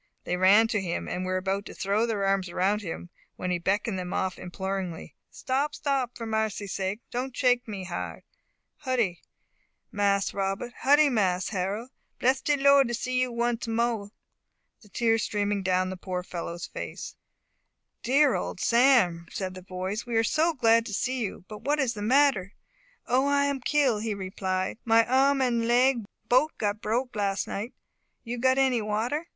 [0.23, 3.59] They ran to him, and were about to throw their arms around him, when he
[3.59, 5.75] beckoned them off imploringly, and said, "Stop!
[5.75, 6.17] stop!
[6.17, 8.23] for marcy sake don't shake me hard.
[8.83, 9.19] Huddie[#]
[9.91, 10.73] Mas Robbut!
[10.81, 11.89] Huddie Mas Harrol!
[12.17, 14.09] Bless de Lord to see you once mo'e!"
[14.81, 17.13] the tears streaming down the poor fellow's face.
[17.49, 18.01] [#] Howdye.
[18.01, 21.45] "Dear old Sam!" said the boys, "we are so glad to see you.
[21.47, 22.53] But what is the matter?"
[23.05, 27.75] "O, I am kill!" he replied; "my arm and leg bote got broke las' night.
[28.23, 29.27] You got any water?"